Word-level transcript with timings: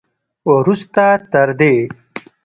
وروسته 0.51 1.05
تر 1.31 1.47
دې 1.59 1.73